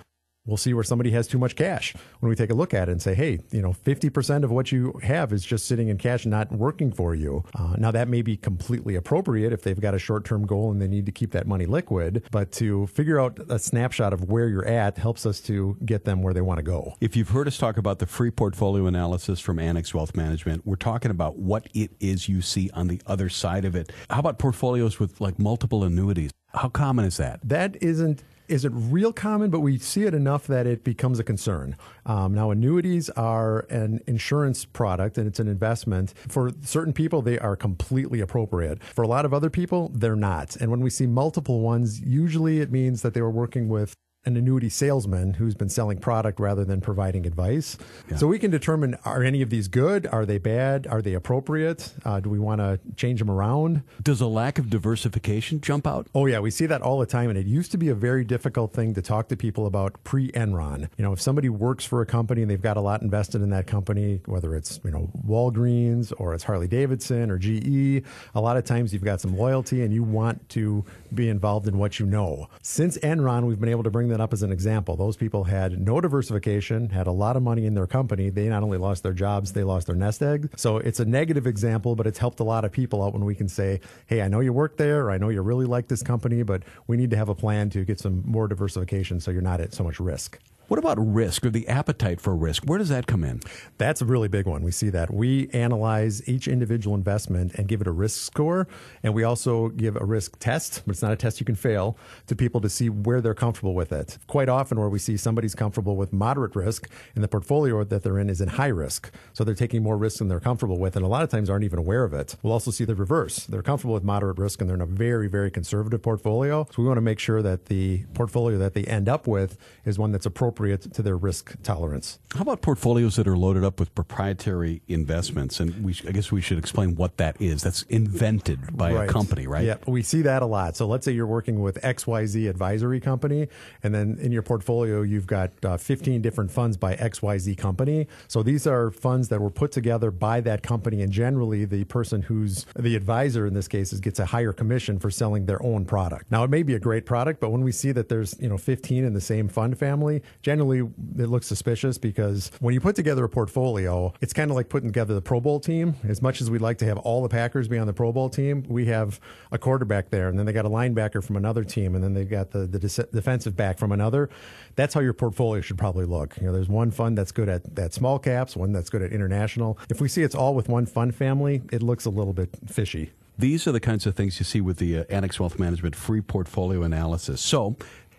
[0.47, 2.91] we'll see where somebody has too much cash when we take a look at it
[2.91, 6.25] and say, hey, you know, 50% of what you have is just sitting in cash
[6.25, 7.43] and not working for you.
[7.53, 10.81] Uh, now, that may be completely appropriate if they've got a short term goal and
[10.81, 14.47] they need to keep that money liquid, but to figure out a snapshot of where
[14.47, 16.95] you're at helps us to get them where they want to go.
[17.01, 20.75] If you've heard us talk about the free portfolio analysis from Annex Wealth Management, we're
[20.75, 23.91] talking about what it is you see on the other side of it.
[24.10, 26.31] How about portfolios with like multiple annuities?
[26.53, 27.39] How common is that?
[27.43, 31.75] That isn't isn't real common, but we see it enough that it becomes a concern.
[32.05, 36.13] Um, now, annuities are an insurance product and it's an investment.
[36.27, 38.83] For certain people, they are completely appropriate.
[38.83, 40.55] For a lot of other people, they're not.
[40.55, 43.93] And when we see multiple ones, usually it means that they were working with
[44.28, 47.78] an annuity salesman who's been selling product rather than providing advice.
[48.10, 48.18] Yeah.
[48.18, 50.06] So we can determine are any of these good?
[50.08, 50.86] Are they bad?
[50.86, 51.94] Are they appropriate?
[52.04, 53.84] Uh, do we want to change them around?
[54.04, 56.08] Does a lack of diversification jump out?
[56.13, 56.40] Oh, yeah.
[56.40, 57.30] We see that all the time.
[57.30, 60.30] And it used to be a very difficult thing to talk to people about pre
[60.34, 60.90] Enron.
[60.98, 63.50] You know, if somebody works for a company and they've got a lot invested in
[63.52, 68.04] that company, whether it's, you know, Walgreens or it's Harley Davidson or GE,
[68.36, 70.84] a lot of times you've got some loyalty and you want to
[71.16, 72.50] be involved in what you know.
[72.62, 74.95] Since Enron, we've been able to bring that up as an example.
[74.95, 78.30] Those people had no diversification, had a lot of money in their company.
[78.30, 80.49] They not only lost their jobs, they lost their nest egg.
[80.56, 83.36] So it's a negative example, but it's helped a lot of people out when we
[83.36, 86.43] can say, hey, I know you work there, I know you really like this company,
[86.43, 89.62] but we need to have a plan to get some more diversification so you're not
[89.62, 90.39] at so much risk.
[90.67, 92.63] What about risk or the appetite for risk?
[92.65, 93.39] Where does that come in?
[93.77, 94.63] That's a really big one.
[94.63, 95.13] We see that.
[95.13, 98.67] We analyze each individual investment and give it a risk score.
[99.01, 101.97] And we also give a risk test, but it's not a test you can fail,
[102.25, 104.17] to people to see where they're comfortable with it.
[104.27, 108.19] Quite often, where we see somebody's comfortable with moderate risk and the portfolio that they're
[108.19, 109.10] in is in high risk.
[109.32, 110.97] So they're taking more risk than they're comfortable with.
[110.97, 112.36] And a lot of times aren't even aware of it.
[112.43, 113.45] We'll also see the reverse.
[113.45, 116.67] They're comfortable with moderate risk and they're in a very, very conservative portfolio.
[116.71, 119.97] So we want to make sure that the portfolio that they end up with is
[119.97, 122.17] one that's appropriate appropriate to their risk tolerance.
[122.34, 125.60] How about portfolios that are loaded up with proprietary investments?
[125.60, 127.62] And we, I guess we should explain what that is.
[127.62, 129.10] That's invented by right.
[129.10, 129.63] a company, right?
[129.63, 130.76] Yeah, we see that a lot.
[130.76, 133.48] So let's say you're working with XYZ advisory company,
[133.84, 138.08] and then in your portfolio, you've got uh, 15 different funds by XYZ company.
[138.28, 142.24] So these are funds that were put together by that company, and generally the person
[142.24, 145.86] who's the advisor in this case is gets a higher commission for selling their own
[145.86, 146.32] product.
[146.32, 148.58] Now it may be a great product, but when we see that there's you know
[148.58, 153.25] 15 in the same fund family, generally it looks suspicious because when you put together
[153.25, 155.93] a portfolio, it's kind of like putting together the Pro Bowl team.
[156.07, 158.29] As much as we'd like to have all the Packers be on the Pro Bowl
[158.29, 159.19] team, we have
[159.51, 162.23] a quarterback there, and then they got a linebacker from another team, and then they
[162.23, 164.29] got the, the defensive back from another.
[164.77, 166.38] That's how your portfolio should probably look.
[166.38, 169.12] You know, there's one fund that's good at, that small caps, one that's good at
[169.12, 169.77] international.
[169.89, 173.12] If we see it's all with one fund family, it looks a little bit fishy.
[173.39, 176.21] These are the kinds of things you see with the uh, Annex Wealth Management free
[176.21, 177.39] portfolio analysis.
[177.39, 177.75] So,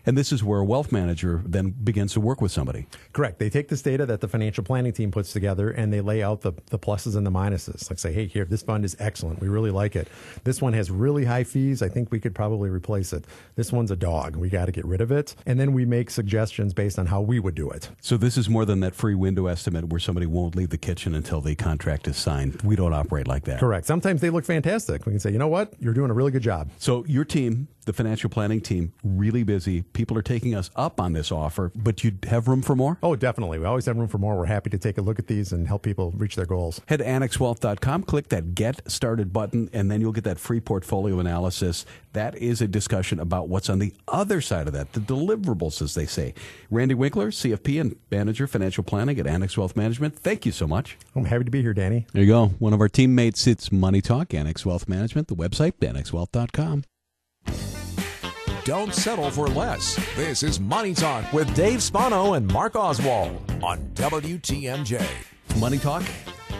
[0.08, 2.86] and this is where a wealth manager then begins to work with somebody.
[3.12, 3.38] Correct.
[3.38, 6.40] They take this data that the financial planning team puts together and they lay out
[6.40, 7.90] the, the pluses and the minuses.
[7.90, 9.38] Like say, hey, here, this fund is excellent.
[9.42, 10.08] We really like it.
[10.44, 11.82] This one has really high fees.
[11.82, 13.26] I think we could probably replace it.
[13.54, 14.34] This one's a dog.
[14.34, 15.34] We got to get rid of it.
[15.44, 17.90] And then we make suggestions based on how we would do it.
[18.00, 21.14] So this is more than that free window estimate where somebody won't leave the kitchen
[21.14, 22.62] until the contract is signed.
[22.62, 23.60] We don't operate like that.
[23.60, 23.86] Correct.
[23.86, 25.04] Sometimes they look fantastic.
[25.04, 25.74] We can say, you know what?
[25.78, 26.70] You're doing a really good job.
[26.78, 29.80] So your team the financial planning team, really busy.
[29.82, 32.98] People are taking us up on this offer, but you have room for more?
[33.02, 33.58] Oh, definitely.
[33.58, 34.36] We always have room for more.
[34.36, 36.82] We're happy to take a look at these and help people reach their goals.
[36.86, 41.18] Head to annexwealth.com, click that Get Started button, and then you'll get that free portfolio
[41.18, 41.86] analysis.
[42.12, 45.94] That is a discussion about what's on the other side of that, the deliverables, as
[45.94, 46.34] they say.
[46.70, 50.98] Randy Winkler, CFP and Manager Financial Planning at Annex Wealth Management, thank you so much.
[51.16, 52.06] I'm happy to be here, Danny.
[52.12, 52.46] There you go.
[52.58, 56.84] One of our teammates, it's Money Talk, Annex Wealth Management, the website, annexwealth.com.
[58.68, 59.96] Don't settle for less.
[60.14, 65.02] This is Money Talk with Dave Spano and Mark Oswald on WTMJ.
[65.58, 66.02] Money Talk,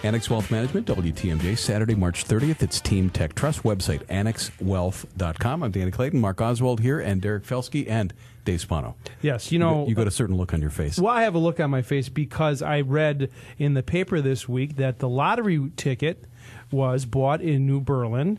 [0.02, 2.62] Annex Wealth Management, WTMJ, Saturday, March 30th.
[2.62, 5.62] It's Team Tech Trust website, annexwealth.com.
[5.62, 8.14] I'm Danny Clayton, Mark Oswald here, and Derek Felsky and
[8.46, 8.96] Dave Spano.
[9.20, 10.98] Yes, you know, you got a certain look on your face.
[10.98, 14.48] Well, I have a look on my face because I read in the paper this
[14.48, 16.24] week that the lottery ticket
[16.70, 18.38] was bought in New Berlin.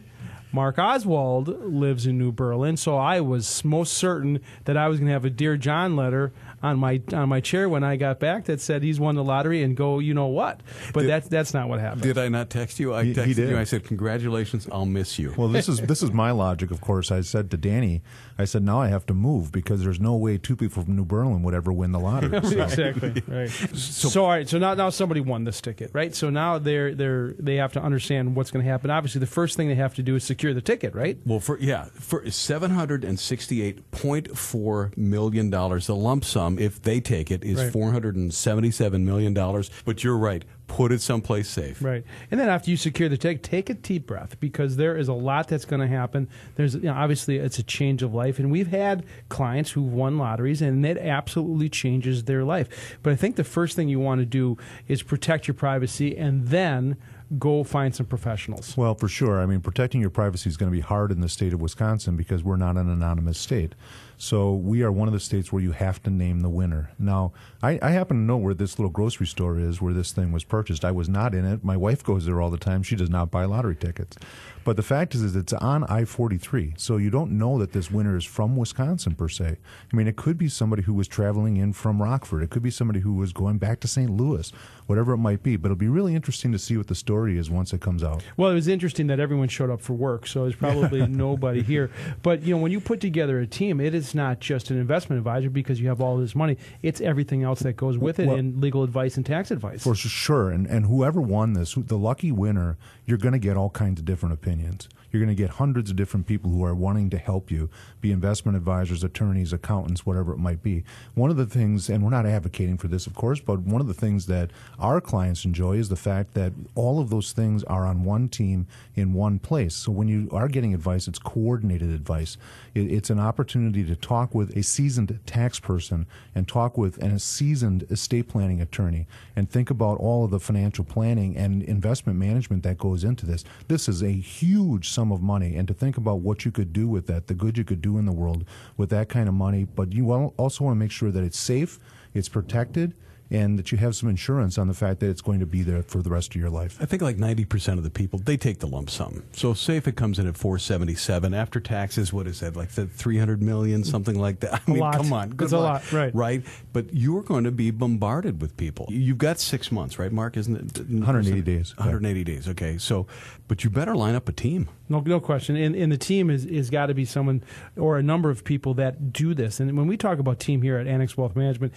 [0.52, 5.08] Mark Oswald lives in New Berlin, so I was most certain that I was going
[5.08, 6.32] to have a Dear John letter
[6.62, 9.64] on my on my chair when I got back that said he's won the lottery
[9.64, 10.62] and go, you know what?
[10.94, 12.02] But Did- that's that's not what happened.
[12.04, 12.94] Did I not text you?
[12.94, 13.50] I He- he texted did.
[13.50, 13.58] you.
[13.58, 17.12] I said, "Congratulations, I'll miss you." Well, this is this is my logic, of course.
[17.12, 18.02] I said to Danny,
[18.38, 21.06] I said now I have to move because there's no way two people from New
[21.06, 22.40] Berlin would ever win the lottery.
[22.50, 23.50] So- exactly right.
[23.50, 24.48] So, all right.
[24.48, 26.14] So now, now somebody won this ticket, right?
[26.16, 28.90] So now they're they're they have to understand what's going to happen.
[28.90, 31.18] Obviously, the first thing they have to do is secure the ticket, right?
[31.26, 36.49] Well, for yeah, for seven hundred and sixty-eight point four million dollars, the lump sum,
[36.50, 37.72] Um, if they take it, is Right.
[37.72, 39.70] four hundred and seventy-seven million dollars.
[39.86, 41.82] But you're right; put it someplace safe.
[41.82, 42.04] Right.
[42.32, 45.14] And then after you secure the ticket, take a deep breath because there is a
[45.14, 46.28] lot that's going to happen.
[46.56, 50.18] There's you know, obviously it's a change of life, and we've had clients who've won
[50.18, 52.98] lotteries, and it absolutely changes their life.
[53.04, 54.58] But I think the first thing you want to do
[54.88, 56.98] is protect your privacy, and then
[57.38, 58.76] go find some professionals.
[58.76, 59.40] Well, for sure.
[59.40, 62.16] I mean, protecting your privacy is going to be hard in the state of Wisconsin
[62.18, 63.76] because we're not an anonymous state.
[64.22, 66.92] So we are one of the states where you have to name the winner.
[67.00, 67.32] Now,
[67.64, 70.44] I, I happen to know where this little grocery store is where this thing was
[70.44, 70.84] purchased.
[70.84, 71.64] I was not in it.
[71.64, 72.84] My wife goes there all the time.
[72.84, 74.18] She does not buy lottery tickets.
[74.66, 76.74] But the fact is, is it's on I 43.
[76.78, 79.56] So you don't know that this winner is from Wisconsin per se.
[79.92, 82.44] I mean, it could be somebody who was traveling in from Rockford.
[82.44, 84.10] It could be somebody who was going back to St.
[84.10, 84.52] Louis,
[84.86, 85.56] whatever it might be.
[85.56, 88.22] But it'll be really interesting to see what the story is once it comes out.
[88.36, 91.90] Well, it was interesting that everyone showed up for work, so there's probably nobody here.
[92.22, 95.18] But you know, when you put together a team, it is not just an investment
[95.18, 96.58] advisor because you have all this money.
[96.82, 99.84] It's everything else that goes with it, Well- and legal advice and tax advice.
[99.84, 103.70] For sure, and and whoever won this, the lucky winner, you're going to get all
[103.70, 104.88] kinds of different opinions.
[105.12, 107.70] You're going to get hundreds of different people who are wanting to help you,
[108.02, 110.84] be investment advisors, attorneys, accountants, whatever it might be.
[111.16, 113.88] One of the things, and we're not advocating for this, of course, but one of
[113.88, 117.86] the things that our clients enjoy is the fact that all of those things are
[117.86, 119.76] on one team in one place.
[119.76, 122.38] So when you are getting advice, it's coordinated advice.
[122.74, 127.12] It, it's an opportunity to talk with a seasoned tax person and talk with an,
[127.12, 132.18] a seasoned estate planning attorney and think about all of the financial planning and investment
[132.18, 133.44] management that goes into this.
[133.68, 136.86] This is a huge sum of money, and to think about what you could do
[136.86, 138.44] with that, the good you could do in the world
[138.76, 139.64] with that kind of money.
[139.64, 141.80] But you also want to make sure that it's safe,
[142.14, 142.94] it's protected,
[143.32, 145.84] and that you have some insurance on the fact that it's going to be there
[145.84, 146.78] for the rest of your life.
[146.82, 149.24] I think like ninety percent of the people they take the lump sum.
[149.32, 152.58] So say if it comes in at four seventy seven after taxes, what is that
[152.58, 154.62] like the three hundred million something like that?
[154.68, 154.96] I mean, lot.
[154.96, 156.14] come on, good It's a lot, right.
[156.14, 158.88] Right, but you're going to be bombarded with people.
[158.90, 160.36] You've got six months, right, Mark?
[160.36, 161.78] Isn't it uh, 180 days.
[161.78, 162.50] One hundred eighty days.
[162.50, 163.08] Okay, so
[163.48, 164.70] but you better line up a team.
[164.90, 165.56] No, no question.
[165.56, 167.44] And, and the team is, is got to be someone
[167.78, 169.60] or a number of people that do this.
[169.60, 171.74] And when we talk about team here at Annex Wealth Management,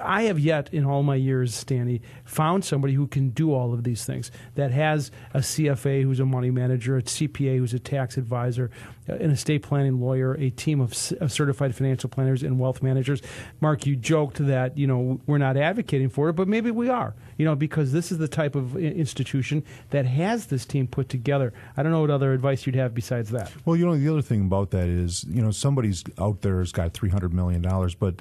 [0.00, 3.84] I have yet in all my years, Stanley, found somebody who can do all of
[3.84, 4.32] these things.
[4.56, 8.70] That has a CFA who's a money manager, a CPA who's a tax advisor,
[9.10, 13.20] Uh, an estate planning lawyer, a team of, of certified financial planners and wealth managers.
[13.60, 17.14] Mark, you joked that you know we're not advocating for it, but maybe we are.
[17.36, 21.08] You know, because this is the type of uh, institution that has this team put
[21.08, 21.52] together.
[21.76, 23.50] I don't know what other advice you'd have besides that.
[23.64, 26.72] Well, you know, the other thing about that is, you know, somebody's out there has
[26.72, 28.20] got three hundred million dollars, but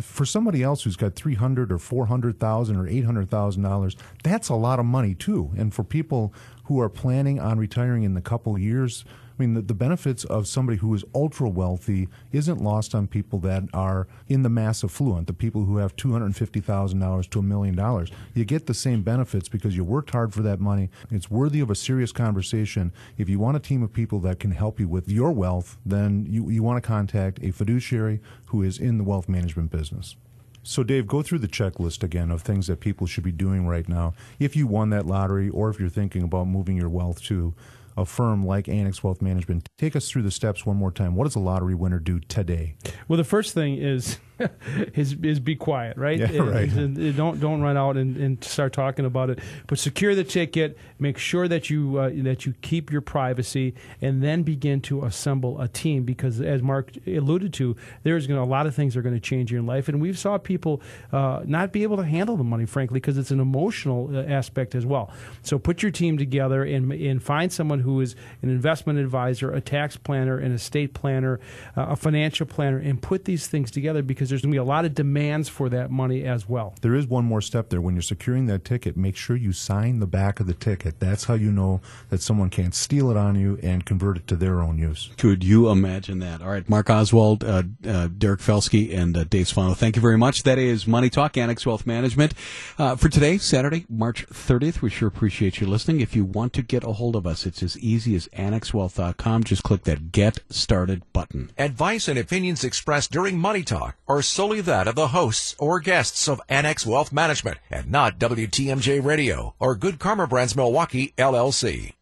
[0.00, 3.62] for somebody else who's got three hundred or four hundred thousand or eight hundred thousand
[3.62, 5.50] dollars, that's a lot of money too.
[5.56, 6.32] And for people
[6.64, 9.04] who are planning on retiring in the couple years,
[9.38, 13.38] I mean, the, the benefits of somebody who is ultra wealthy isn't lost on people
[13.40, 17.26] that are in the mass affluent, the people who have two hundred fifty thousand dollars
[17.28, 18.10] to a million dollars.
[18.34, 20.88] You get the same benefits because you worked hard for that money.
[21.10, 22.92] It's worthy of a serious conversation.
[23.18, 26.26] If you want a team of people that can help you with your wealth, then
[26.30, 30.16] you, you want to contact a fiduciary who is in the wealth management business.
[30.62, 33.88] So, Dave, go through the checklist again of things that people should be doing right
[33.88, 34.14] now.
[34.40, 37.54] If you won that lottery or if you're thinking about moving your wealth to
[37.96, 39.68] a firm like Annex Wealth Management.
[39.78, 41.14] Take us through the steps one more time.
[41.16, 42.76] What does a lottery winner do today?
[43.08, 44.18] Well, the first thing is
[44.94, 46.18] is is be quiet, right?
[46.18, 46.70] Yeah, right.
[46.72, 49.38] And- don't don't run out and, and start talking about it.
[49.66, 50.76] But secure the ticket.
[50.98, 55.60] Make sure that you uh, that you keep your privacy, and then begin to assemble
[55.60, 56.04] a team.
[56.04, 59.20] Because as Mark alluded to, there's going to a lot of things are going to
[59.20, 60.80] change in your life, and we've saw people
[61.12, 64.74] uh, not be able to handle the money, frankly, because it's an emotional uh, aspect
[64.74, 65.10] as well.
[65.42, 69.60] So put your team together and and find someone who is an investment advisor, a
[69.60, 71.40] tax planner, an estate planner,
[71.76, 74.64] uh, a financial planner, and put these things together because there's going to be a
[74.64, 76.74] lot of demands for that money as well.
[76.80, 77.80] There is one more step there.
[77.80, 81.00] When you're securing that ticket, make sure you sign the back of the ticket.
[81.00, 84.36] That's how you know that someone can't steal it on you and convert it to
[84.36, 85.10] their own use.
[85.16, 86.42] Could you imagine that?
[86.42, 90.18] All right, Mark Oswald, uh, uh, Derek Felsky, and uh, Dave Spano, thank you very
[90.18, 90.42] much.
[90.42, 92.34] That is Money Talk, Annex Wealth Management.
[92.78, 96.00] Uh, for today, Saturday, March 30th, we sure appreciate you listening.
[96.00, 99.44] If you want to get a hold of us, it's as easy as annexwealth.com.
[99.44, 101.50] Just click that Get Started button.
[101.58, 106.26] Advice and opinions expressed during Money Talk are solely that of the hosts or guests
[106.26, 111.95] of Annex Wealth Management and not WTMJ Radio or Good Karma Brands Milwaukee, LLC.